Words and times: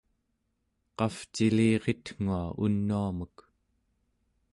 qavciliritngua 0.97 2.41
unuamek? 2.65 3.35